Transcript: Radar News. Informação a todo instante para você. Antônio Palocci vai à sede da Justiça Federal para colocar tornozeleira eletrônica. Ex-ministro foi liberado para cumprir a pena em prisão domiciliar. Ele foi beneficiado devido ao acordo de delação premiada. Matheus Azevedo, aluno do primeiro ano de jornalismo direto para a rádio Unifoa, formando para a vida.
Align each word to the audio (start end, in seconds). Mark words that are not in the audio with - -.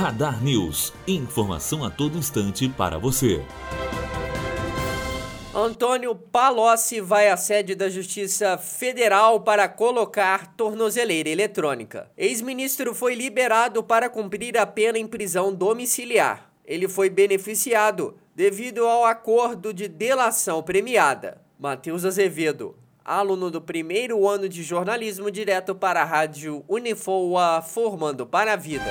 Radar 0.00 0.42
News. 0.42 0.94
Informação 1.06 1.84
a 1.84 1.90
todo 1.90 2.16
instante 2.16 2.66
para 2.70 2.96
você. 2.96 3.44
Antônio 5.54 6.14
Palocci 6.14 7.02
vai 7.02 7.28
à 7.28 7.36
sede 7.36 7.74
da 7.74 7.90
Justiça 7.90 8.56
Federal 8.56 9.40
para 9.40 9.68
colocar 9.68 10.56
tornozeleira 10.56 11.28
eletrônica. 11.28 12.10
Ex-ministro 12.16 12.94
foi 12.94 13.14
liberado 13.14 13.82
para 13.84 14.08
cumprir 14.08 14.56
a 14.56 14.64
pena 14.64 14.98
em 14.98 15.06
prisão 15.06 15.52
domiciliar. 15.52 16.50
Ele 16.64 16.88
foi 16.88 17.10
beneficiado 17.10 18.16
devido 18.34 18.86
ao 18.86 19.04
acordo 19.04 19.70
de 19.70 19.86
delação 19.86 20.62
premiada. 20.62 21.42
Matheus 21.58 22.06
Azevedo, 22.06 22.74
aluno 23.04 23.50
do 23.50 23.60
primeiro 23.60 24.26
ano 24.26 24.48
de 24.48 24.62
jornalismo 24.62 25.30
direto 25.30 25.74
para 25.74 26.00
a 26.00 26.06
rádio 26.06 26.64
Unifoa, 26.66 27.60
formando 27.60 28.26
para 28.26 28.54
a 28.54 28.56
vida. 28.56 28.90